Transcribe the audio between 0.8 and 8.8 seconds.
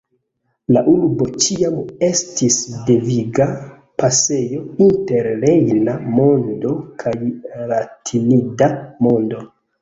urbo ĉiam estis deviga pasejo inter rejna mondo kaj latinida